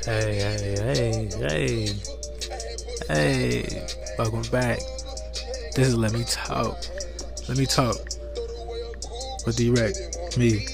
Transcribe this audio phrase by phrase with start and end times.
[0.00, 1.88] Hey, hey, hey, hey,
[3.08, 3.86] hey,
[4.18, 4.80] welcome back.
[5.76, 6.76] This is Let Me Talk.
[7.48, 7.96] Let Me Talk
[9.46, 9.94] with D-Rec,
[10.36, 10.66] me.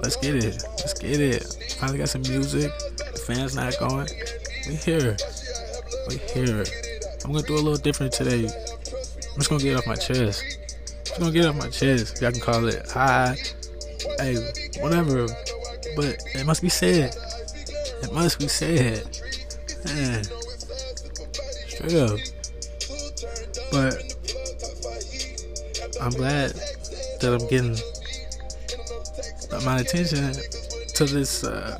[0.00, 0.64] Let's get it.
[0.78, 1.44] Let's get it.
[1.78, 2.72] Finally got some music.
[2.96, 4.08] The fans not going.
[4.66, 5.16] We here.
[6.08, 6.64] We here.
[7.24, 8.46] I'm gonna do a little different today.
[8.46, 10.42] I'm just gonna get off my chest.
[11.04, 12.20] Just gonna get off my chest.
[12.20, 13.36] Y'all can call it high,
[14.18, 14.34] hey,
[14.80, 15.28] whatever.
[15.94, 17.14] But it must be said.
[18.02, 19.18] It must be said.
[19.84, 20.24] Man.
[21.68, 22.18] Straight up.
[23.72, 24.10] But
[26.00, 26.52] I'm glad
[27.20, 27.76] that I'm getting
[29.64, 30.32] my attention
[30.94, 31.78] to this uh,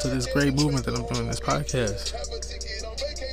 [0.00, 2.14] to this great movement that I'm doing this podcast.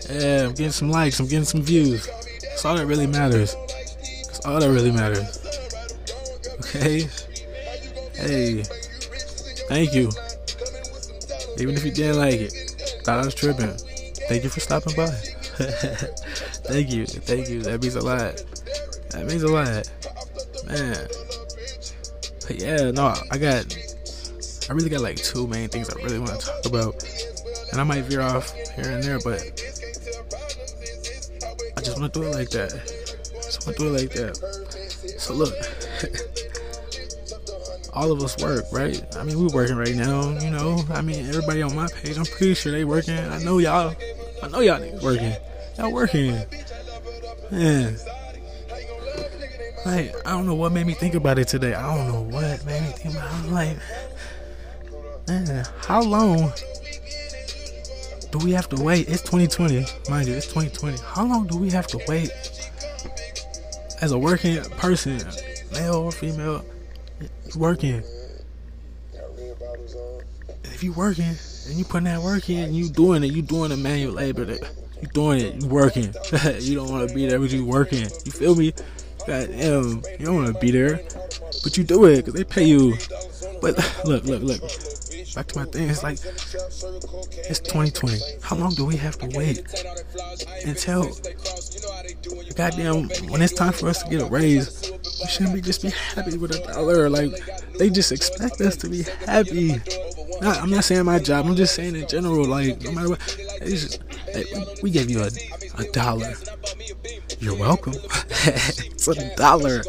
[0.09, 2.07] Yeah, I'm getting some likes, I'm getting some views.
[2.41, 3.55] That's all that really matters.
[3.55, 5.40] That's all that really matters.
[6.59, 7.07] Okay?
[8.15, 8.63] Hey,
[9.70, 10.09] thank you.
[11.59, 12.52] Even if you didn't like it,
[13.03, 13.73] thought I was tripping.
[14.27, 15.07] Thank you for stopping by.
[16.68, 17.62] thank you, thank you.
[17.62, 18.43] That means a lot.
[19.09, 19.90] That means a lot,
[20.67, 21.07] man.
[22.45, 23.76] But yeah, no, I got.
[24.70, 27.04] I really got like two main things I really want to talk about,
[27.71, 29.41] and I might veer off here and there, but
[31.76, 32.71] I just want to do it like that.
[33.34, 34.37] Just want to do it like that.
[35.17, 35.55] So look.
[37.98, 39.03] All of us work, right?
[39.15, 40.84] I mean, we working right now, you know.
[40.91, 43.17] I mean, everybody on my page, I'm pretty sure they working.
[43.17, 43.95] I know y'all,
[44.43, 45.34] I know y'all niggas working.
[45.77, 46.31] Y'all working,
[47.51, 47.98] man.
[49.84, 51.73] Like, I don't know what made me think about it today.
[51.73, 53.31] I don't know what made me think about.
[53.31, 53.34] It.
[53.34, 53.77] I'm like,
[55.27, 56.51] man, how long
[58.32, 59.09] do we have to wait?
[59.09, 60.99] It's 2020, mind you, it's 2020.
[61.04, 62.29] How long do we have to wait
[64.01, 65.19] as a working person,
[65.72, 66.63] male or female?
[67.19, 67.28] You
[67.59, 68.03] working.
[70.63, 73.69] And if you working and you putting that work in, you doing it, you doing
[73.69, 74.62] the manual labor that
[75.01, 76.13] you doing it, you working.
[76.59, 78.09] you don't want to be there, but you working.
[78.25, 78.73] You feel me?
[79.25, 81.01] God damn, you don't want to be there,
[81.63, 82.95] but you do it because they pay you.
[83.61, 84.61] But look, look, look.
[85.35, 85.89] Back to my thing.
[85.89, 88.19] It's like it's 2020.
[88.41, 89.59] How long do we have to wait
[90.66, 91.11] until
[92.55, 94.91] goddamn when it's time for us to get a raise?
[95.19, 97.09] We shouldn't be just be happy with a dollar.
[97.09, 97.31] Like
[97.78, 99.81] they just expect us to be happy.
[100.41, 101.45] Not, I'm not saying my job.
[101.45, 102.45] I'm just saying in general.
[102.45, 104.01] Like no matter what, just,
[104.33, 104.45] hey,
[104.83, 105.29] we gave you a,
[105.78, 106.33] a dollar.
[107.39, 107.94] You're welcome.
[108.45, 109.83] it's a dollar.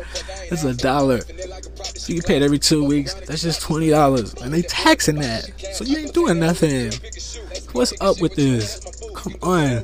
[0.50, 1.21] It's a dollar.
[1.21, 3.15] So you get paid every two weeks.
[3.15, 5.50] That's just twenty dollars, and they taxing that.
[5.75, 6.93] So you ain't doing nothing.
[7.72, 8.81] What's up with this?
[9.15, 9.83] Come on.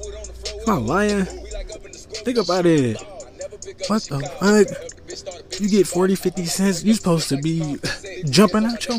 [0.65, 1.25] Come on, lying.
[1.25, 2.99] Think about it.
[3.89, 4.94] What the fuck?
[5.61, 7.79] You get 40, 50 cents, you supposed to be
[8.29, 8.99] jumping out your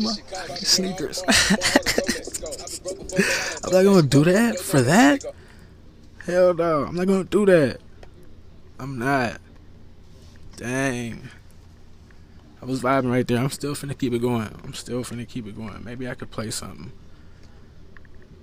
[0.56, 1.22] sneakers.
[3.64, 5.24] I'm not gonna do that for that.
[6.24, 7.78] Hell no, I'm not gonna do that.
[8.78, 9.40] I'm not.
[10.56, 11.28] Dang.
[12.60, 13.38] I was vibing right there.
[13.38, 14.48] I'm still finna keep it going.
[14.64, 15.84] I'm still finna keep it going.
[15.84, 16.92] Maybe I could play something.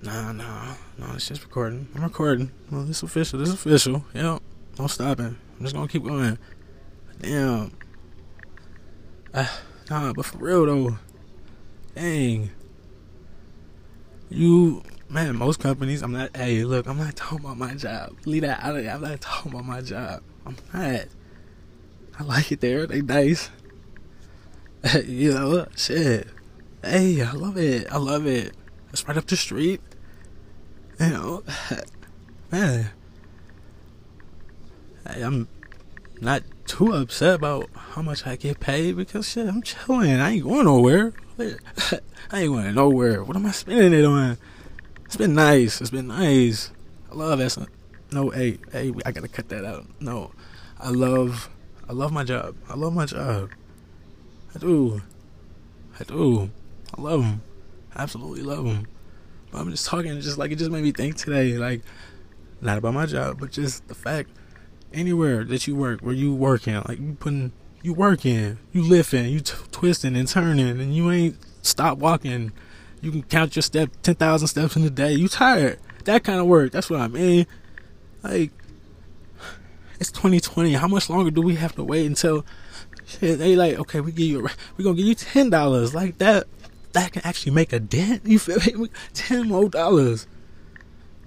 [0.02, 1.88] Nah, nah, no, it's just recording.
[1.94, 2.50] I'm recording.
[2.70, 3.38] Well, this official.
[3.38, 4.04] This is official.
[4.14, 4.42] Yep.
[4.78, 5.36] No stopping.
[5.58, 6.38] I'm just gonna keep going.
[7.20, 7.72] Damn.
[9.34, 9.48] Uh,
[9.90, 10.96] nah, but for real though,
[11.96, 12.50] dang.
[14.30, 18.16] You, man, most companies, I'm not, hey, look, I'm not talking about my job.
[18.24, 18.86] Leave that out of.
[18.86, 20.22] I'm not talking about my job.
[20.46, 21.06] I'm not.
[22.18, 22.86] I like it there.
[22.86, 23.50] They nice.
[25.04, 26.28] you know, shit.
[26.82, 27.88] Hey, I love it.
[27.90, 28.54] I love it.
[28.92, 29.80] It's right up the street.
[31.00, 31.42] You know,
[32.52, 32.90] man.
[35.08, 35.48] Hey, I'm
[36.24, 40.10] not too upset about how much I get paid because shit, I'm chilling.
[40.10, 41.12] I ain't going nowhere.
[41.38, 43.22] I ain't going nowhere.
[43.22, 44.38] What am I spending it on?
[45.04, 45.80] It's been nice.
[45.82, 46.70] It's been nice.
[47.12, 47.68] I love that.
[48.10, 49.86] No, hey, hey, I gotta cut that out.
[50.00, 50.32] No,
[50.80, 51.50] I love,
[51.88, 52.56] I love my job.
[52.68, 53.50] I love my job.
[54.54, 55.02] I do.
[56.00, 56.50] I do.
[56.96, 57.42] I love them.
[57.94, 58.86] Absolutely love them.
[59.50, 61.82] But I'm just talking, just like it just made me think today, like
[62.62, 64.30] not about my job, but just the fact
[64.94, 67.52] anywhere that you work, where you working, like you putting,
[67.82, 72.52] you working, you lifting, you t- twisting and turning, and you ain't stop walking.
[73.00, 75.12] You can count your step, ten thousand steps in a day.
[75.12, 75.78] You tired?
[76.04, 76.72] That kind of work.
[76.72, 77.46] That's what I mean.
[78.22, 78.52] Like,
[80.00, 80.72] it's 2020.
[80.74, 82.46] How much longer do we have to wait until?
[83.06, 85.94] Shit, they like, okay, we give you, we gonna give you ten dollars.
[85.94, 86.44] Like that,
[86.92, 88.22] that can actually make a dent.
[88.26, 88.88] You feel me?
[89.12, 90.26] Ten more dollars.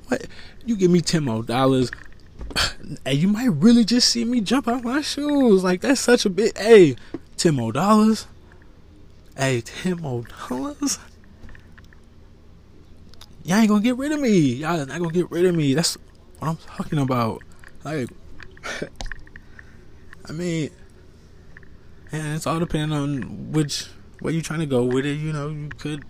[0.07, 0.25] What?
[0.65, 1.91] You give me ten more dollars
[3.05, 5.63] and you might really just see me jump out my shoes.
[5.63, 6.95] Like that's such a big hey,
[7.35, 8.27] ten more dollars.
[9.37, 10.99] Hey, ten more dollars.
[13.43, 14.37] y'all ain't gonna get rid of me.
[14.37, 15.73] Y'all not gonna get rid of me.
[15.73, 15.97] That's
[16.39, 17.43] what I'm talking about.
[17.83, 18.09] Like,
[20.29, 20.69] I mean,
[22.11, 23.85] and it's all depending on which
[24.19, 25.17] where you're trying to go with it.
[25.17, 26.03] You know, you could.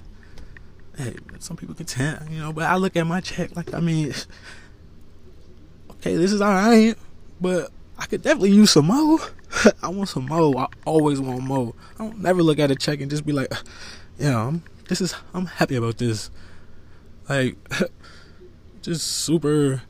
[0.98, 3.80] Hey, some people can content, you know, but I look at my check like I
[3.80, 4.14] mean,
[6.08, 6.96] okay, this is all right,
[7.42, 9.20] but I could definitely use some more.
[9.84, 10.58] I want some more.
[10.58, 11.74] I always want more.
[11.96, 13.52] I don't never look at a check and just be like,
[14.18, 16.30] yeah, I'm, this is I'm happy about this.
[17.28, 17.58] Like,
[18.82, 19.84] just super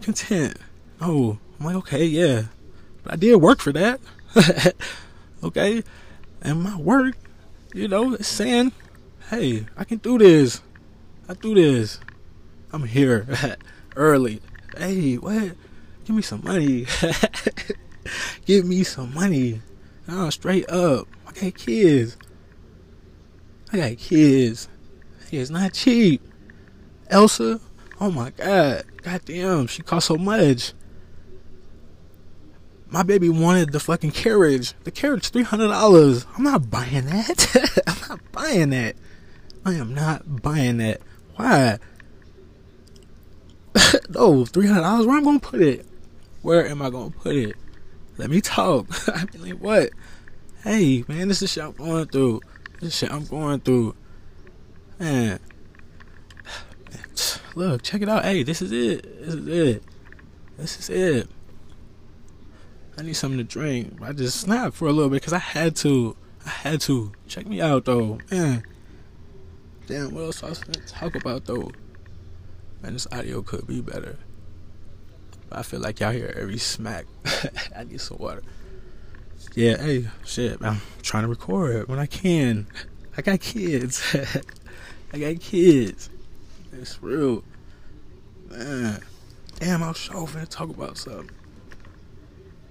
[0.00, 0.58] content.
[1.00, 2.44] Oh, I'm like, okay, yeah,
[3.02, 4.00] but I did work for that.
[5.42, 5.82] okay,
[6.40, 7.16] and my work,
[7.74, 8.70] you know, saying,
[9.30, 10.62] hey, I can do this.
[11.28, 11.98] I do this.
[12.72, 13.56] I'm here
[13.96, 14.40] early.
[14.76, 15.52] Hey, what?
[16.04, 16.86] Give me some money.
[18.46, 19.60] Give me some money.
[20.06, 21.08] No, straight up.
[21.26, 22.16] I got kids.
[23.72, 24.68] I got kids.
[25.32, 26.22] It's not cheap.
[27.08, 27.60] Elsa,
[28.00, 28.84] oh my god.
[29.02, 30.72] God damn, she cost so much.
[32.88, 34.74] My baby wanted the fucking carriage.
[34.84, 36.26] The carriage, $300.
[36.36, 37.82] I'm not buying that.
[37.86, 38.94] I'm not buying that.
[39.64, 41.00] I am not buying that.
[41.34, 41.78] Why?
[44.08, 45.06] no, $300.
[45.06, 45.86] Where I'm going to put it?
[46.42, 47.56] Where am I to put it?
[48.16, 48.86] Let me talk.
[49.08, 49.90] I mean, like, what?
[50.62, 52.40] Hey, man, this is shit I'm going through.
[52.80, 53.96] This shit I'm going through.
[54.98, 55.40] Man.
[57.54, 58.24] Look, check it out.
[58.24, 59.24] Hey, this is it.
[59.24, 59.84] This is it.
[60.56, 61.28] This is it.
[62.96, 64.00] I need something to drink.
[64.00, 66.16] I just snapped for a little bit because I had to.
[66.46, 67.12] I had to.
[67.26, 68.18] Check me out, though.
[68.30, 68.62] Man.
[69.86, 71.72] Damn, what else I was to talk about, though?
[72.84, 74.18] Man, this audio could be better.
[75.50, 77.06] I feel like y'all hear every smack.
[77.74, 78.42] I need some water.
[79.54, 82.66] Yeah, hey, shit, I'm trying to record when I can.
[83.16, 84.14] I got kids.
[85.14, 86.10] I got kids.
[86.74, 87.42] It's real.
[88.50, 89.00] Man.
[89.60, 91.30] Damn, I was so finna talk about something.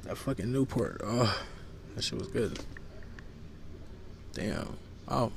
[0.03, 1.01] That fucking Newport.
[1.03, 1.35] Oh,
[1.95, 2.59] that shit was good.
[4.33, 4.77] Damn.
[5.07, 5.31] Oh,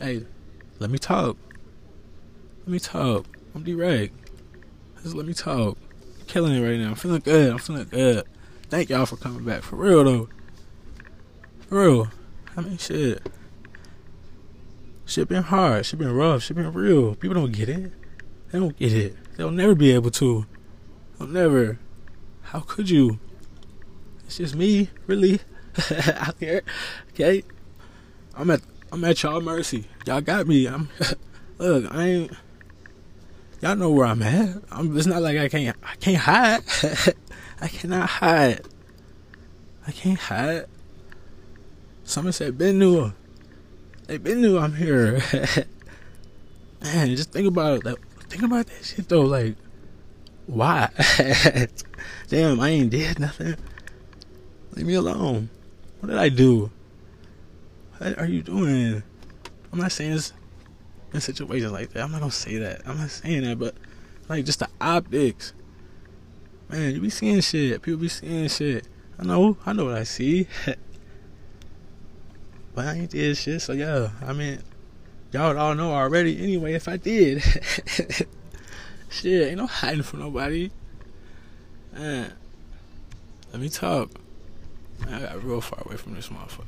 [0.00, 0.24] hey,
[0.78, 1.36] let me talk.
[2.60, 3.26] Let me talk.
[3.54, 4.21] I'm direct.
[5.02, 5.76] Just let me talk
[6.26, 6.88] killing it right now.
[6.88, 7.52] I'm feeling good.
[7.52, 8.24] I'm feeling good.
[8.70, 9.62] Thank y'all for coming back.
[9.62, 10.28] For real though.
[11.68, 12.08] For real.
[12.56, 13.20] I mean shit.
[15.04, 15.84] Shit been hard.
[15.84, 16.44] Shit been rough.
[16.44, 17.14] Shit been real.
[17.16, 17.92] People don't get it.
[18.50, 19.16] They don't get it.
[19.36, 20.46] They'll never be able to.
[21.18, 21.78] They'll never.
[22.42, 23.18] How could you?
[24.24, 25.40] It's just me, really,
[26.14, 26.62] out here.
[27.10, 27.44] Okay.
[28.34, 29.84] I'm at I'm at y'all mercy.
[30.06, 30.66] Y'all got me.
[30.66, 30.88] I'm
[31.58, 32.32] look, I ain't
[33.62, 34.56] Y'all know where I'm at.
[34.72, 35.76] I'm, it's not like I can't.
[35.84, 36.62] I can't hide.
[37.60, 38.62] I cannot hide.
[39.86, 40.66] I can't hide.
[42.02, 43.12] Someone said Ben knew.
[44.08, 45.22] They Ben knew I'm here.
[46.82, 47.98] Man, just think about that.
[48.28, 49.22] Think about that shit though.
[49.22, 49.54] Like,
[50.46, 50.88] why?
[52.26, 53.54] Damn, I ain't did nothing.
[54.72, 55.50] Leave me alone.
[56.00, 56.68] What did I do?
[57.98, 59.04] What are you doing?
[59.72, 60.32] I'm not saying this
[61.12, 62.02] in situations like that.
[62.02, 62.82] I'm not gonna say that.
[62.86, 63.74] I'm not saying that, but
[64.28, 65.52] like just the optics.
[66.68, 67.82] Man, you be seeing shit.
[67.82, 68.86] People be seeing shit.
[69.18, 69.56] I know.
[69.66, 70.46] I know what I see.
[72.74, 73.60] but I ain't did shit.
[73.60, 74.60] So yeah, I mean,
[75.32, 76.42] y'all would all know already.
[76.42, 77.42] Anyway, if I did,
[79.10, 80.70] shit, ain't no hiding from nobody.
[81.92, 82.32] Man,
[83.52, 84.10] let me talk.
[85.08, 86.64] I got real far away from this motherfucker.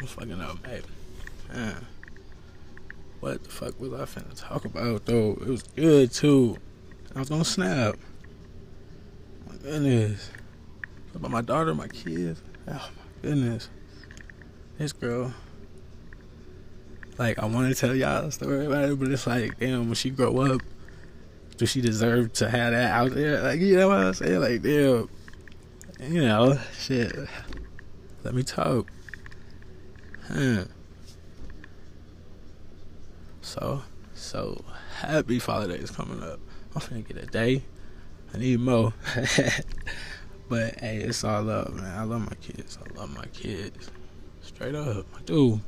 [0.00, 0.82] I'm fucking up, hey.
[1.52, 1.86] Man.
[3.24, 5.30] What the fuck was I finna talk about though?
[5.40, 6.58] It was good too.
[7.16, 7.96] I was gonna snap.
[9.48, 10.28] My goodness.
[11.14, 12.42] About my daughter, my kids.
[12.68, 13.70] Oh my goodness.
[14.76, 15.32] This girl.
[17.16, 20.10] Like I wanna tell y'all a story about it, but it's like, damn, when she
[20.10, 20.60] grow up,
[21.56, 23.40] do she deserve to have that out there?
[23.40, 24.40] Like, you know what I'm saying?
[24.40, 25.08] Like, damn.
[25.98, 27.16] You know, shit.
[28.22, 28.90] Let me talk.
[30.28, 30.64] Huh.
[33.54, 33.82] So,
[34.14, 34.64] so
[34.98, 36.40] happy Father Day is coming up.
[36.74, 37.62] I'm finna get a day.
[38.34, 38.92] I need more.
[40.48, 41.96] but hey, it's all love, man.
[41.96, 42.80] I love my kids.
[42.82, 43.92] I love my kids.
[44.42, 45.06] Straight up.
[45.24, 45.60] Dude.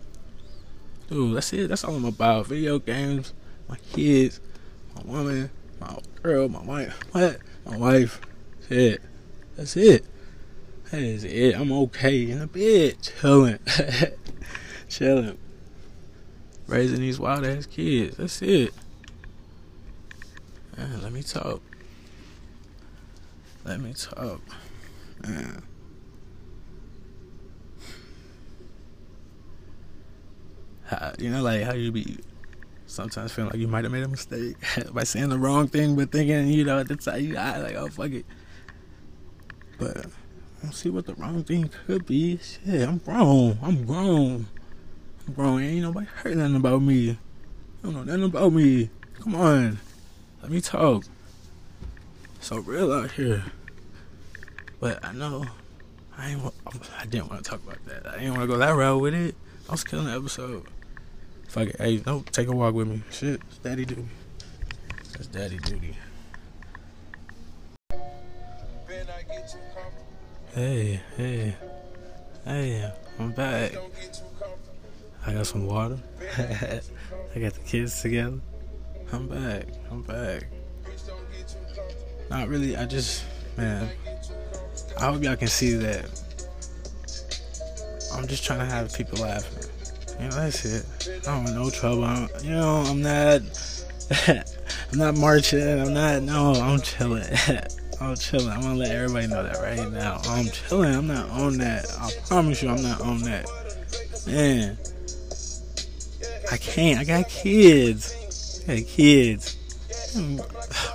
[1.08, 1.68] Dude, that's it.
[1.68, 2.48] That's all I'm about.
[2.48, 3.34] Video games,
[3.68, 4.40] my kids,
[4.96, 5.48] my woman,
[5.80, 6.98] my girl, my wife.
[7.12, 7.38] What?
[7.66, 8.20] My wife.
[8.62, 9.02] That's it.
[9.56, 10.04] That's it.
[10.90, 11.54] That is it.
[11.54, 12.96] I'm okay in a bed.
[13.00, 13.60] Chilling.
[14.88, 15.38] Chilling
[16.66, 18.16] raising these wild ass kids.
[18.16, 18.74] That's it.
[20.76, 21.62] Man, let me talk.
[23.64, 24.40] Let me talk.
[25.26, 25.62] Man.
[30.84, 32.18] How, you know, like how you be
[32.86, 34.56] sometimes feeling like you might have made a mistake
[34.92, 37.74] by saying the wrong thing, but thinking, you know, at the time, you I like,
[37.74, 38.26] oh, fuck it.
[39.78, 40.02] But I
[40.62, 42.38] don't see what the wrong thing could be.
[42.38, 43.58] Shit, I'm grown.
[43.62, 44.46] I'm grown.
[45.34, 45.58] I'm.
[45.58, 46.94] Ain't nobody heard nothing about me.
[46.94, 47.16] You
[47.82, 48.90] don't know nothing about me.
[49.20, 49.78] Come on.
[50.42, 51.04] Let me talk.
[52.40, 53.44] So real out here.
[54.78, 55.44] But I know
[56.16, 56.42] I ain't.
[56.98, 58.06] I didn't want to talk about that.
[58.06, 59.34] I didn't want to go that route with it.
[59.68, 60.66] I was killing the episode.
[61.48, 61.76] Fuck it.
[61.78, 63.02] Hey, no, take a walk with me.
[63.10, 64.06] Shit, it's daddy duty.
[65.12, 65.96] That's daddy duty.
[70.54, 71.56] Hey, hey,
[72.44, 73.72] hey, I'm back.
[75.26, 75.98] I got some water.
[76.38, 78.38] I got the kids together.
[79.12, 79.66] I'm back.
[79.90, 80.46] I'm back.
[82.30, 82.76] Not really.
[82.76, 83.24] I just,
[83.56, 83.90] man.
[84.98, 86.04] I hope y'all can see that.
[88.14, 89.68] I'm just trying to have people laughing.
[90.20, 90.86] You know, that's it.
[91.26, 92.04] I don't want no trouble.
[92.04, 93.42] I'm, you know, I'm not.
[94.28, 95.60] I'm not marching.
[95.60, 96.22] I'm not.
[96.22, 97.24] No, I'm chilling.
[98.00, 98.48] I'm chilling.
[98.48, 100.20] I'm gonna let everybody know that right now.
[100.24, 100.94] I'm chilling.
[100.94, 101.86] I'm not on that.
[102.00, 103.46] I promise you, I'm not on that.
[104.26, 104.78] Man,
[106.50, 106.98] I can't.
[107.00, 108.62] I got kids.
[108.68, 109.56] I got kids.
[110.16, 110.40] I'm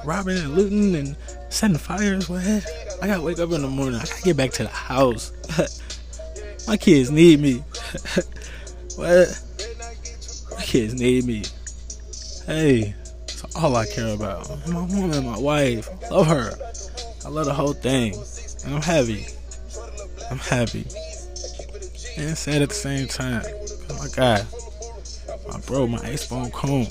[0.04, 1.18] robbing and looting and
[1.50, 2.30] setting fires.
[2.30, 2.66] What?
[3.02, 3.96] I gotta wake up in the morning.
[3.96, 5.32] I gotta get back to the house.
[6.68, 7.64] My kids need me.
[8.98, 9.42] What?
[10.52, 11.44] My kids need me.
[12.46, 14.50] Hey, that's all I care about.
[14.68, 15.90] My woman, my wife.
[16.12, 16.52] Love her.
[17.26, 18.16] I love the whole thing.
[18.66, 19.28] And I'm happy.
[20.30, 20.86] I'm happy.
[22.18, 23.44] And sad at the same time.
[23.90, 24.46] Oh my God.
[25.66, 26.88] Bro, my ace phone comb.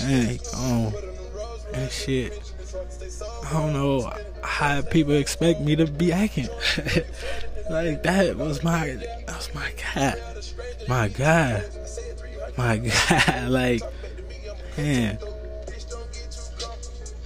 [0.00, 0.92] Man, he gone.
[1.72, 2.52] And shit.
[3.44, 6.48] I don't know how people expect me to be acting.
[7.70, 10.18] like that was my that was my cat
[10.88, 11.64] my God,
[12.56, 13.82] my God, like,
[14.76, 15.18] man,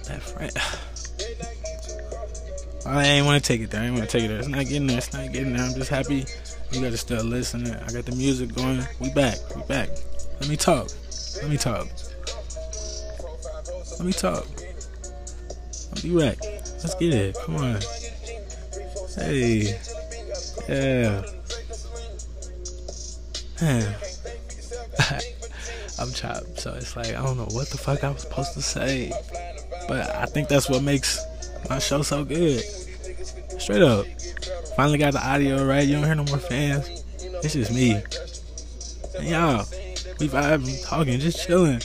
[0.05, 0.51] that friend.
[2.85, 3.81] I ain't want to take it there.
[3.81, 4.39] I ain't want to take it there.
[4.39, 4.97] It's not getting there.
[4.97, 5.63] It's not getting there.
[5.63, 6.25] I'm just happy
[6.71, 7.73] you got to still listening.
[7.73, 8.83] I got the music going.
[8.99, 9.37] We back.
[9.55, 9.89] We back.
[10.39, 10.89] Let me talk.
[11.41, 11.87] Let me talk.
[13.97, 14.45] Let me talk.
[15.95, 16.37] I'll be back.
[16.41, 17.35] Let's get it.
[17.45, 17.79] Come on.
[19.15, 19.79] Hey.
[20.69, 21.23] Yeah.
[25.99, 28.61] I'm chopped, so it's like I don't know what the fuck I was supposed to
[28.61, 29.11] say.
[29.89, 31.19] But I think that's what makes
[31.69, 32.61] my show so good.
[33.59, 34.05] Straight up.
[34.77, 35.85] Finally got the audio right.
[35.85, 37.03] You don't hear no more fans.
[37.43, 38.01] It's just me.
[39.17, 39.65] And y'all,
[40.19, 41.81] we vibing, talking, just chilling.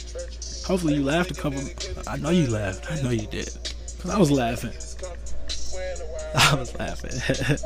[0.66, 1.62] Hopefully you laughed a couple.
[2.08, 2.90] I know you laughed.
[2.90, 3.48] I know you did.
[4.00, 4.72] Cause I was laughing.
[6.34, 7.56] I was laughing.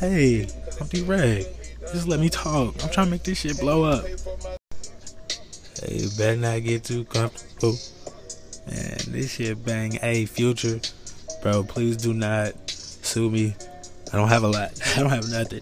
[0.00, 0.48] hey,
[0.80, 1.46] I'm D-Rec.
[1.92, 2.74] Just let me talk.
[2.82, 4.04] I'm trying to make this shit blow up.
[5.82, 7.76] Hey, better not get too comfortable.
[8.68, 9.92] Man, this shit bang.
[9.92, 10.80] Hey, future,
[11.42, 13.54] bro, please do not sue me.
[14.12, 14.72] I don't have a lot.
[14.96, 15.60] I don't have nothing.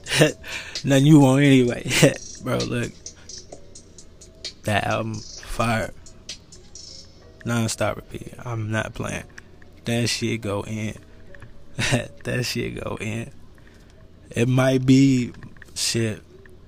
[0.85, 1.91] Nothing you want anyway.
[2.43, 2.93] bro, look.
[4.69, 5.95] That album, fire.
[7.47, 8.35] Non-stop repeat.
[8.45, 9.25] I'm not playing.
[9.87, 10.95] That shit go in.
[11.79, 13.31] that shit go in.
[14.29, 15.33] It might be
[15.75, 16.21] shit,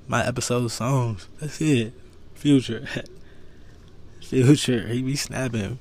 [0.09, 1.29] my episode songs.
[1.41, 1.93] That's it.
[2.33, 2.87] Future.
[4.23, 4.89] Future.
[4.89, 5.79] He be snapping.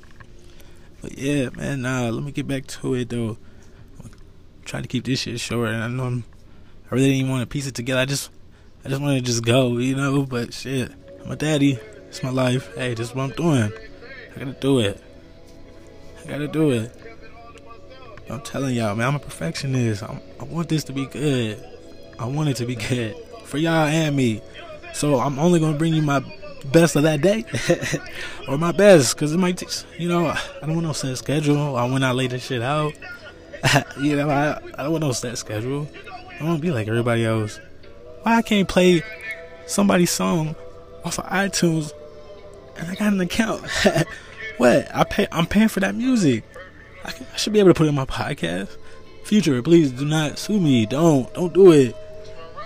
[1.02, 3.38] But yeah, man, nah, let me get back to it though.
[4.04, 4.12] I'm
[4.66, 6.26] trying to keep this shit short and I know I'm
[6.92, 8.02] I really didn't want to piece it together.
[8.02, 8.30] I just
[8.84, 10.92] I just want to just go, you know, but shit.
[11.26, 11.80] A daddy.
[12.10, 12.76] It's my life.
[12.76, 13.72] Hey, this is what I'm doing.
[14.36, 15.00] I gotta do it.
[16.24, 16.92] I gotta do it.
[18.28, 20.02] I'm telling y'all, man, I'm a perfectionist.
[20.02, 21.64] I'm, I want this to be good.
[22.18, 24.42] I want it to be good for y'all and me.
[24.92, 26.24] So I'm only gonna bring you my
[26.66, 27.46] best of that day,
[28.48, 29.68] or my best, cause it might, t-
[30.00, 31.76] you know, I don't want no set schedule.
[31.76, 32.94] I when I lay this shit out,
[34.00, 35.88] you know, I I don't want no set schedule.
[36.40, 37.60] I want to be like everybody else.
[38.24, 39.04] Why I can't play
[39.68, 40.56] somebody's song
[41.06, 41.94] off of iTunes
[42.80, 43.70] and I got an account?
[44.58, 45.28] what I pay?
[45.32, 46.44] I'm paying for that music.
[47.04, 48.76] I, can, I should be able to put it in my podcast.
[49.24, 50.86] Future, please do not sue me.
[50.86, 51.96] Don't don't do it.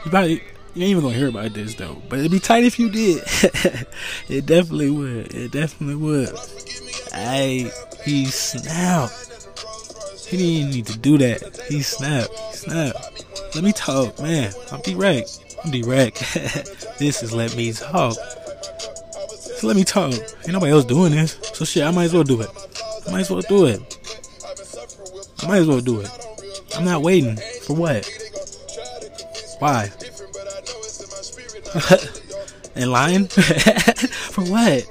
[0.05, 0.41] You probably
[0.75, 2.01] you ain't even gonna hear about this though.
[2.09, 3.23] But it'd be tight if you did.
[4.29, 5.33] it definitely would.
[5.33, 6.29] It definitely would.
[7.11, 7.69] Hey,
[8.03, 9.19] he snapped.
[10.27, 11.61] He didn't need to do that.
[11.69, 12.33] He snapped.
[12.33, 13.55] He snapped.
[13.55, 14.51] Let me talk, man.
[14.71, 15.57] I'm direct.
[15.63, 16.19] I'm direct.
[16.97, 18.17] this is let me talk.
[19.63, 20.11] Let me talk.
[20.13, 21.39] Ain't nobody else doing this.
[21.53, 22.49] So shit, I might as well do it.
[23.07, 23.79] I might as well do it.
[25.41, 26.09] I might as well do it.
[26.75, 27.37] I'm not waiting.
[27.61, 28.05] For what?
[29.59, 29.89] Why?
[32.75, 33.27] In line?
[34.33, 34.83] For what?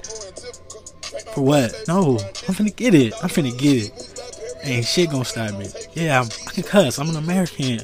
[1.34, 1.84] For what?
[1.86, 3.12] No, I'm finna get it.
[3.22, 4.12] I'm finna get it.
[4.64, 5.68] Ain't shit gonna stop me.
[5.92, 6.98] Yeah, I'm, I can cuss.
[6.98, 7.80] I'm an American.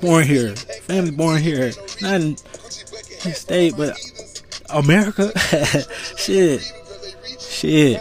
[0.00, 0.56] Born here.
[0.56, 1.72] Family born here.
[2.00, 2.36] Not in
[3.22, 3.96] the state, but
[4.74, 5.32] America.
[6.16, 6.60] shit.
[7.38, 8.00] Shit.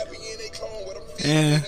[1.23, 1.63] And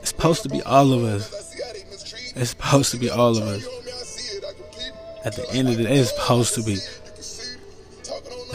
[0.00, 1.42] it's supposed to be all of us.
[2.36, 3.66] It's supposed to be all of us.
[5.24, 6.78] At the end of the day, it's supposed to be.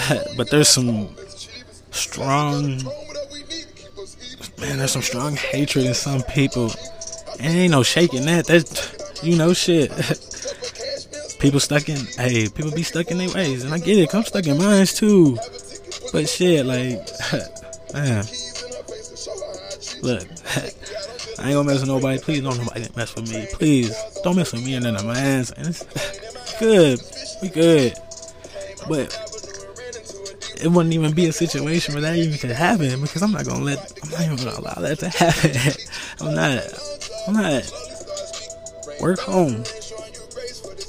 [0.37, 1.15] but there's some
[1.91, 2.81] strong
[4.59, 6.71] man, there's some strong hatred in some people.
[7.39, 8.47] And ain't no shaking that.
[8.47, 9.91] That's you know shit.
[11.39, 14.13] people stuck in hey, people be stuck in their ways, and I get it.
[14.13, 15.37] I'm stuck in mine too.
[16.11, 16.99] But shit, like
[17.93, 18.25] man.
[20.01, 20.27] Look,
[21.39, 22.19] I ain't gonna mess with nobody.
[22.19, 23.47] Please don't nobody mess with me.
[23.53, 25.51] Please don't mess with me and of my ass.
[25.51, 26.99] And it's good.
[27.41, 27.93] We good.
[28.87, 29.13] But
[30.61, 33.63] it wouldn't even be a situation where that even could happen because I'm not gonna
[33.63, 35.73] let I'm not even gonna allow that to happen.
[36.21, 36.63] I'm not
[37.27, 39.63] I'm not work home.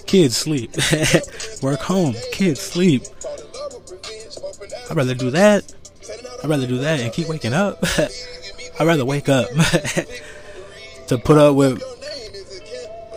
[0.08, 0.74] Kids sleep.
[1.62, 2.14] work home.
[2.32, 3.02] Kids sleep.
[4.90, 5.70] I'd rather do that.
[6.42, 7.78] I'd rather do that and keep waking up.
[8.80, 9.48] I'd rather wake up
[11.08, 11.82] to put up with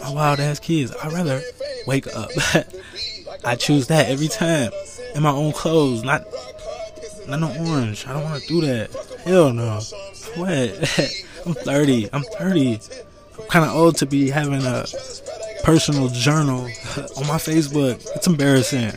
[0.01, 0.93] my wild ass kids.
[1.01, 1.41] I'd rather
[1.87, 2.29] wake up.
[3.45, 4.71] I choose that every time
[5.15, 6.25] in my own clothes, not
[7.25, 8.05] not no orange.
[8.05, 8.91] I don't want to do that.
[9.23, 9.79] Hell no.
[10.35, 11.21] What?
[11.45, 12.09] I'm 30.
[12.11, 12.79] I'm 30.
[13.39, 14.85] I'm kind of old to be having a
[15.63, 16.59] personal journal
[17.17, 18.05] on my Facebook.
[18.15, 18.91] It's embarrassing.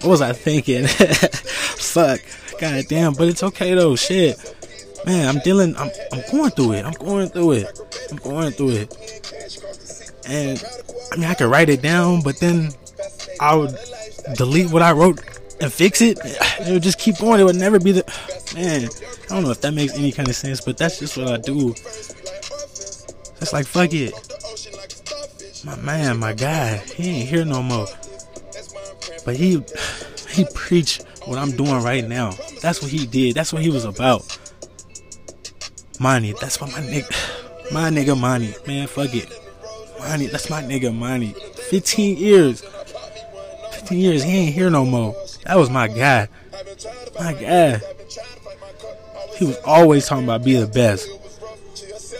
[0.00, 0.86] What was I thinking?
[0.88, 2.20] Fuck.
[2.60, 3.14] God damn.
[3.14, 3.96] But it's okay though.
[3.96, 4.38] Shit.
[5.06, 5.76] Man, I'm dealing.
[5.76, 6.84] I'm, I'm going through it.
[6.84, 7.80] I'm going through it.
[8.10, 9.22] I'm going through it.
[10.26, 10.62] And
[11.12, 12.70] I mean, I could write it down, but then
[13.40, 13.76] I would
[14.36, 15.20] delete what I wrote
[15.60, 16.18] and fix it.
[16.60, 17.40] It would just keep going.
[17.40, 18.04] It would never be the
[18.54, 18.88] man.
[19.24, 21.36] I don't know if that makes any kind of sense, but that's just what I
[21.36, 21.70] do.
[23.40, 24.14] It's like fuck it.
[25.64, 27.86] My man, my guy, he ain't here no more.
[29.24, 29.62] But he
[30.30, 32.32] he preached what I'm doing right now.
[32.60, 33.34] That's what he did.
[33.34, 34.38] That's what he was about.
[35.98, 36.34] Money.
[36.40, 38.54] That's what my nigga, my nigga, money.
[38.66, 39.30] Man, fuck it.
[39.98, 40.26] Money.
[40.26, 41.34] That's my nigga, money.
[41.70, 42.62] 15 years.
[43.72, 44.22] 15 years.
[44.22, 45.14] He ain't here no more.
[45.44, 46.28] That was my guy.
[47.18, 47.80] My guy.
[49.36, 51.08] He was always talking about be the best.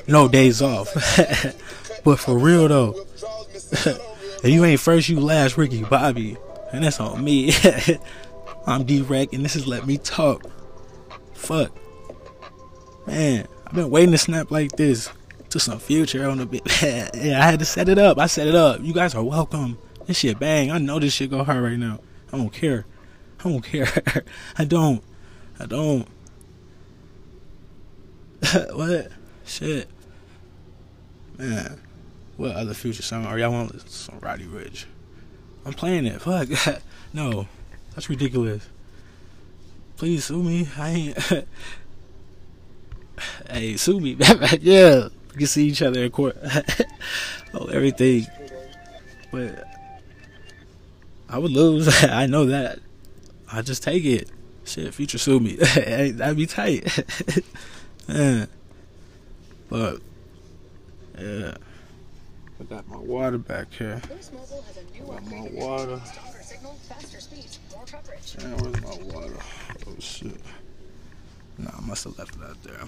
[0.09, 0.93] No days off.
[2.05, 3.07] but for real though,
[4.45, 6.37] if you ain't first, you last, Ricky Bobby.
[6.71, 7.53] And that's on me.
[8.67, 10.45] I'm D-Rec, and this is Let Me Talk.
[11.33, 11.73] Fuck.
[13.07, 15.11] Man, I've been waiting to snap like this
[15.49, 16.63] to some future on the bit.
[16.83, 18.19] yeah, I had to set it up.
[18.19, 18.83] I set it up.
[18.83, 19.79] You guys are welcome.
[20.07, 20.71] This shit bang.
[20.71, 22.01] I know this shit go hard right now.
[22.33, 22.85] I don't care.
[23.41, 23.89] I don't care.
[24.59, 25.03] I don't.
[25.59, 26.07] I don't.
[28.73, 29.11] what?
[29.47, 29.89] Shit.
[31.39, 31.81] Man.
[32.37, 33.27] What other future song?
[33.27, 34.87] Or y'all want some Roddy Ricch?
[35.65, 36.21] I'm playing it.
[36.21, 36.49] Fuck.
[37.13, 37.47] no.
[37.95, 38.69] That's ridiculous.
[39.97, 40.69] Please sue me.
[40.77, 41.19] I ain't.
[43.51, 44.17] hey, sue me.
[44.61, 45.09] yeah.
[45.33, 46.37] We can see each other in court.
[47.55, 48.27] oh, everything.
[49.31, 49.65] But
[51.29, 52.05] I would lose.
[52.05, 52.81] I know that.
[53.51, 54.31] I just take it.
[54.65, 55.57] Shit, future sue me.
[55.57, 57.05] That'd be tight.
[59.69, 60.01] But
[61.19, 61.55] yeah.
[62.61, 64.01] I got my water back here.
[64.05, 64.09] I
[65.05, 66.01] got my water.
[68.39, 69.37] Where's my water?
[69.87, 70.41] Oh shit.
[71.59, 72.81] Nah, I must have left it out there.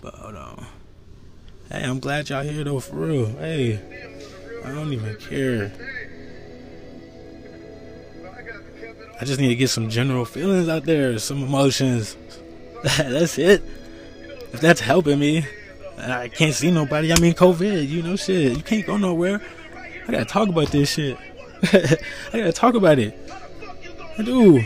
[0.00, 0.66] But hold on.
[1.70, 3.26] Hey, I'm glad y'all here though, for real.
[3.26, 3.80] Hey,
[4.64, 5.72] I don't even care.
[9.20, 12.16] I just need to get some general feelings out there, some emotions.
[12.98, 13.62] that's it.
[14.52, 15.46] If that's helping me,
[15.98, 17.12] I can't see nobody.
[17.12, 18.56] I mean, COVID, you know, shit.
[18.56, 19.40] You can't go nowhere.
[20.06, 21.18] I gotta talk about this shit.
[21.62, 21.98] I
[22.32, 23.18] gotta talk about it.
[24.18, 24.62] I do.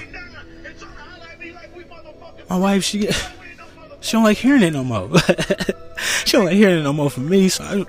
[2.49, 3.09] My wife, she
[4.01, 5.09] she don't like hearing it no more.
[6.25, 7.49] she don't like hearing it no more from me.
[7.49, 7.85] So I,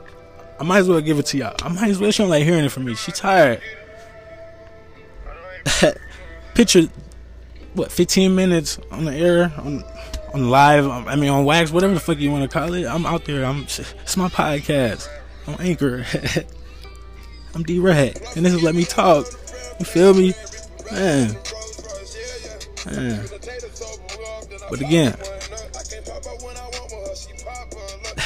[0.59, 1.55] I might as well give it to y'all.
[1.63, 2.11] I might as well.
[2.11, 2.95] She don't like hearing it from me.
[2.95, 3.61] She tired.
[6.53, 6.83] Picture
[7.73, 9.83] what 15 minutes on the air on
[10.33, 10.85] on live.
[10.85, 12.85] Um, I mean on wax, whatever the fuck you want to call it.
[12.85, 13.45] I'm out there.
[13.45, 13.63] I'm.
[13.63, 15.07] It's my podcast.
[15.47, 16.05] I'm Anchor.
[17.53, 19.25] I'm D-Rec, and this is Let Me Talk.
[19.77, 20.33] You feel me,
[20.89, 21.35] man?
[22.85, 23.25] Man.
[24.69, 25.13] But again,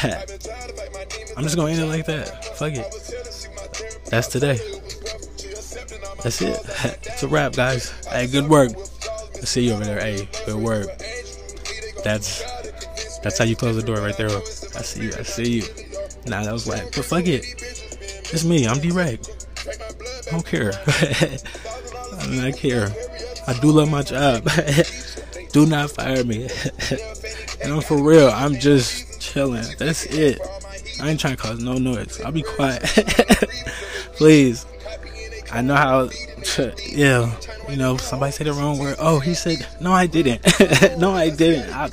[1.36, 2.46] I'm just gonna end it like that.
[2.56, 2.86] Fuck it.
[4.12, 4.60] That's today.
[6.22, 6.60] That's it.
[7.16, 7.92] It's a wrap, guys.
[8.10, 8.72] Hey, good work.
[9.36, 10.02] I see you over there.
[10.02, 10.88] Hey, good work.
[12.06, 12.44] That's
[13.22, 14.30] that's how you close the door right there.
[14.30, 15.12] I see you.
[15.18, 15.64] I see you.
[16.28, 17.44] Nah, that was like, but fuck it.
[18.32, 18.68] It's me.
[18.68, 19.28] I'm direct.
[20.28, 20.72] I don't care.
[20.88, 22.92] I not care.
[23.48, 24.48] I do love my job.
[25.52, 26.44] do not fire me.
[27.64, 28.30] and I'm for real.
[28.30, 29.66] I'm just chilling.
[29.80, 30.40] That's it.
[31.02, 32.22] I ain't trying to cause no noise.
[32.22, 32.84] I'll be quiet.
[34.14, 34.64] Please.
[35.52, 36.10] I know how.
[36.86, 37.32] Yeah.
[37.70, 38.96] You know, somebody said the wrong word.
[39.00, 40.42] Oh, he said, no, I didn't.
[41.00, 41.74] no, I didn't.
[41.74, 41.90] I,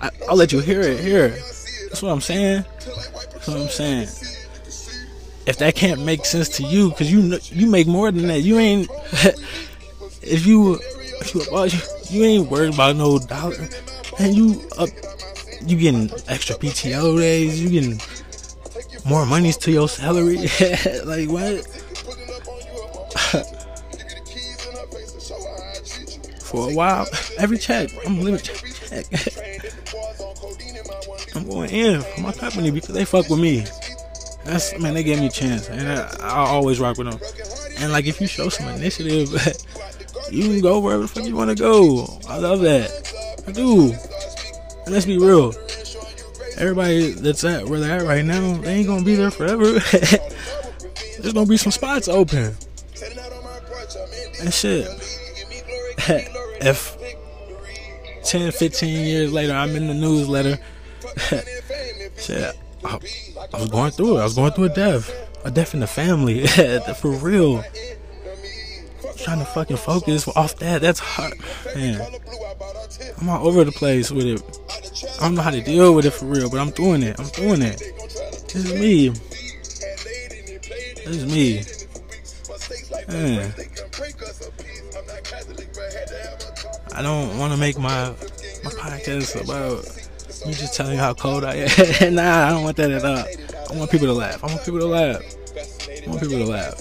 [0.00, 1.00] I, will let you hear it.
[1.00, 1.28] Here.
[1.28, 2.64] That's what I'm saying.
[2.78, 4.08] That's what I'm saying.
[5.46, 8.40] If that can't make sense to you, because you you make more than that.
[8.40, 8.88] You ain't.
[10.22, 10.74] if you
[11.20, 13.56] if you about you, ain't worried about no dollar,
[14.18, 14.88] and you up,
[15.66, 17.62] you getting extra PTO days.
[17.62, 18.00] You getting
[19.04, 20.36] more monies to your salary.
[21.04, 21.66] like what?
[26.50, 27.06] For a while,
[27.38, 28.56] every check, I'm living check.
[31.36, 33.64] I'm going in for my company because they fuck with me.
[34.44, 37.20] That's man, they gave me a chance, and I, I always rock with them.
[37.78, 39.30] And like, if you show some initiative,
[40.30, 42.18] you can go wherever the fuck you want to go.
[42.28, 42.90] I love that.
[43.46, 43.92] I do.
[44.84, 45.54] And let's be real.
[46.56, 49.72] Everybody that's at where they're at right now, they ain't gonna be there forever.
[51.20, 52.56] There's gonna be some spots open.
[54.40, 54.88] And shit.
[56.60, 56.96] If
[58.24, 60.58] 10, 15 years later I'm in the newsletter,
[62.16, 62.98] shit, I,
[63.52, 64.20] I was going through it.
[64.20, 65.10] I was going through a death.
[65.44, 66.46] A death in the family.
[67.00, 67.64] For real
[69.20, 70.80] trying to fucking focus off that.
[70.80, 71.34] That's hard,
[71.74, 72.00] man.
[73.20, 74.42] I'm all over the place with it.
[75.20, 77.18] I don't know how to deal with it for real, but I'm doing it.
[77.20, 77.78] I'm doing it.
[78.52, 79.08] This is me.
[81.04, 81.62] This is me.
[83.08, 83.54] Man.
[86.94, 88.10] I don't want to make my
[88.64, 89.84] my podcast about
[90.46, 92.14] me just telling you how cold I am.
[92.14, 93.24] nah, I don't want that at all.
[93.70, 94.42] I want people to laugh.
[94.42, 95.22] I want people to laugh.
[95.52, 96.74] I want people to laugh.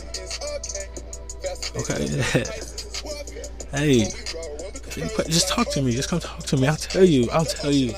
[1.75, 2.07] Okay.
[3.77, 4.09] hey,
[5.29, 5.91] just talk to me.
[5.91, 6.67] Just come talk to me.
[6.67, 7.29] I'll tell you.
[7.31, 7.93] I'll tell you.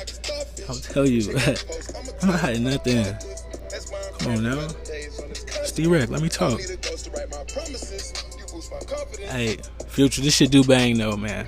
[0.68, 1.32] I'll tell you.
[2.22, 3.16] I'm not hiding nothing.
[4.20, 4.68] Come on now.
[5.64, 6.60] Steve Rec, let me talk.
[9.20, 11.48] Hey, future, this shit do bang though, man.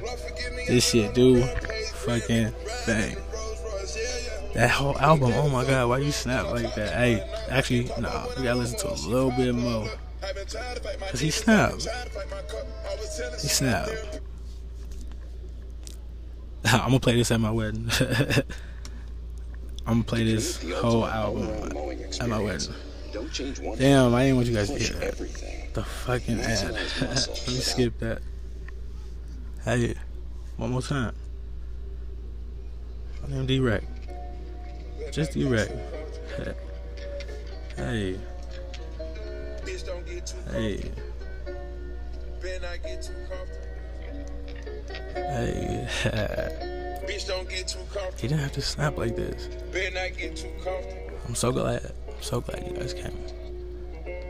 [0.68, 1.44] This shit do
[2.06, 2.54] fucking
[2.86, 3.18] bang.
[4.54, 6.94] That whole album, oh my god, why you snap like that?
[6.94, 9.90] Hey, actually, nah, we gotta listen to a little bit more.
[11.10, 11.88] Cause he snapped.
[13.42, 14.20] He snapped.
[16.66, 17.90] I'm gonna play this at my wedding.
[19.86, 21.50] I'm gonna play this whole album
[22.20, 22.74] at my wedding.
[23.78, 25.18] Damn, I didn't want you guys to hear that.
[25.74, 26.72] The fucking ad.
[27.02, 28.22] Let me skip that.
[29.66, 29.96] Hey,
[30.58, 31.16] one more time.
[33.22, 33.84] My name D-Rec.
[35.12, 35.70] Just D-Rec.
[37.76, 38.20] Hey.
[45.34, 45.88] Hey.
[46.04, 47.00] Hey.
[47.08, 48.18] Bitch don't get too comfortable.
[48.18, 49.50] He didn't have to snap like this.
[49.94, 51.20] not get too comfortable.
[51.28, 51.92] I'm so glad.
[52.08, 53.18] I'm so glad you guys came.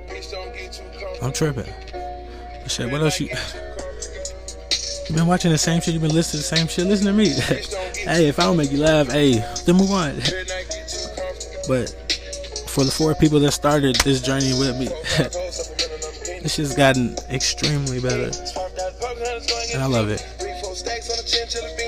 [0.08, 1.18] Bitch don't get too comfortable.
[1.22, 1.74] I'm tripping.
[2.68, 3.28] Shit, what else you
[5.10, 7.14] you been watching the same shit, you've been listening to the same shit, listen to
[7.14, 7.30] me.
[8.10, 9.36] hey, if I don't make you laugh, hey,
[9.66, 10.16] then move on.
[11.68, 11.90] but
[12.68, 14.90] for the four people that started this journey with me,
[16.44, 18.30] This shit's gotten extremely better.
[19.74, 20.22] And I love it.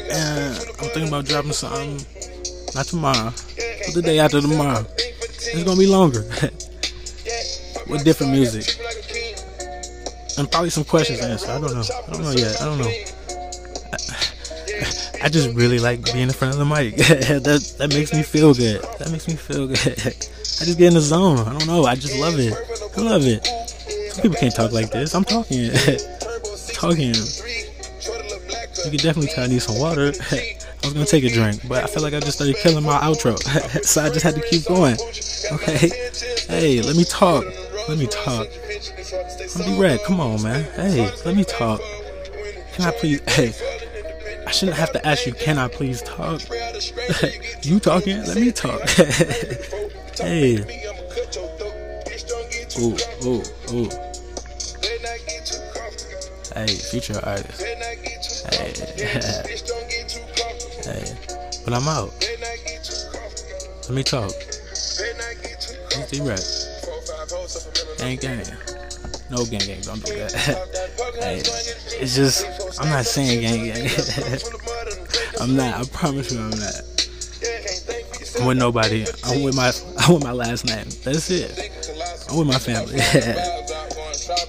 [0.10, 2.00] And I'm thinking about dropping something,
[2.74, 3.34] not tomorrow,
[3.86, 4.86] but the day after tomorrow.
[4.98, 6.24] It's gonna be longer.
[7.90, 8.80] With different music.
[10.38, 11.50] And probably some questions answered.
[11.50, 11.84] I don't know.
[12.08, 12.62] I don't know yet.
[12.62, 12.92] I don't know.
[15.24, 16.96] I, just really like being in front of the mic.
[16.98, 18.82] that that makes me feel good.
[19.00, 19.78] That makes me feel good.
[19.80, 21.40] I just get in the zone.
[21.40, 21.86] I don't know.
[21.86, 22.54] I just love it.
[22.98, 23.46] I love it.
[24.12, 25.16] Some people can't talk like this.
[25.16, 25.72] I'm talking.
[26.74, 27.16] talking.
[28.84, 30.14] You can definitely tell I need some water.
[30.32, 33.00] I was gonna take a drink, but I feel like I just started killing my
[33.00, 33.40] outro,
[33.84, 34.96] so I just had to keep going.
[35.52, 35.90] Okay,
[36.48, 37.44] hey, let me talk.
[37.88, 38.48] Let me talk.
[39.56, 40.00] I'm be red.
[40.06, 40.64] Come on, man.
[40.74, 41.80] Hey, let me talk.
[42.74, 43.22] Can I please?
[43.32, 43.54] Hey,
[44.48, 45.34] I shouldn't have to ask you.
[45.34, 46.42] Can I please talk?
[47.62, 48.24] you talking?
[48.24, 48.82] Let me talk.
[50.20, 50.58] hey.
[52.80, 53.90] Ooh, ooh, ooh.
[56.56, 57.62] Hey, future artist.
[58.52, 58.74] Hey,
[60.84, 61.16] hey.
[61.64, 62.12] But I'm out.
[63.84, 64.32] Let me talk.
[64.32, 66.65] It's D-Rec.
[68.06, 68.46] Gang gang.
[69.32, 70.32] No gang gang, don't do that.
[71.20, 71.42] hey,
[72.00, 72.46] it's just
[72.80, 73.90] I'm not saying gang gang.
[75.42, 75.80] I'm not.
[75.80, 76.82] I promise you, I'm not.
[78.40, 79.08] I'm with nobody.
[79.24, 79.72] I'm with my.
[79.98, 80.86] I'm with my last name.
[81.04, 81.72] That's it.
[82.30, 83.00] I'm with my family.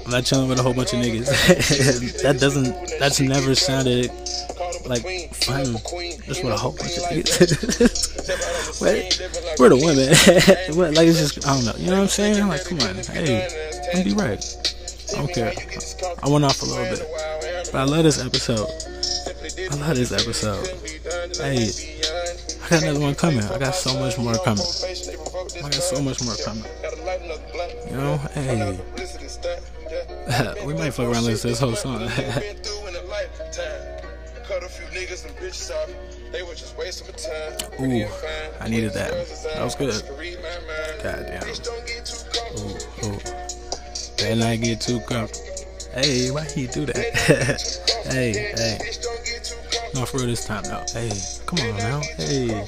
[0.05, 2.21] I'm not chilling with a whole bunch of niggas.
[2.21, 2.77] that doesn't.
[2.99, 4.11] That's never sounded
[4.85, 5.01] like
[5.33, 5.79] fun.
[6.27, 7.95] Just with a whole bunch of niggas.
[8.80, 10.12] We're the women.
[10.76, 10.94] what?
[10.94, 11.46] Like it's just.
[11.46, 11.72] I don't know.
[11.78, 12.46] You know what I'm saying?
[12.46, 12.96] Like, come on.
[12.96, 13.48] Hey,
[13.94, 14.44] I'm be right.
[15.12, 15.54] I don't care.
[16.22, 17.02] I went off a little bit,
[17.72, 18.68] but I love this episode.
[19.70, 20.66] I love this episode.
[21.36, 21.70] Hey,
[22.64, 23.44] I got another one coming.
[23.44, 24.64] I got so much more coming.
[24.64, 26.64] I got so much more coming.
[27.88, 28.78] You know, hey,
[30.66, 32.08] we might fuck around to this whole song.
[37.80, 38.08] Ooh,
[38.60, 39.10] I needed that.
[39.54, 40.02] That was good.
[41.02, 41.42] God damn.
[42.58, 43.20] Ooh, ooh.
[44.18, 45.46] Better not get too comfortable.
[45.94, 46.96] Hey, why he do that?
[48.10, 48.78] hey, hey.
[49.94, 50.84] No, for real this time though.
[50.92, 51.10] Hey,
[51.46, 52.00] come on now.
[52.16, 52.66] Hey.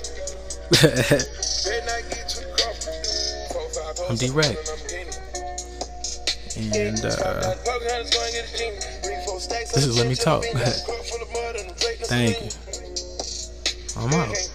[4.09, 4.59] I'm direct.
[6.57, 7.55] And uh,
[9.75, 10.45] this is Let Me Talk.
[12.07, 12.68] Thank you.
[14.01, 14.48] I'm out.